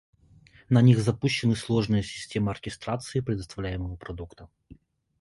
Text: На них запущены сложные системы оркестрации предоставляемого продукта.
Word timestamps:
На 0.71 0.81
них 0.81 0.97
запущены 0.99 1.55
сложные 1.55 2.01
системы 2.01 2.49
оркестрации 2.49 3.19
предоставляемого 3.19 3.97
продукта. 3.97 4.49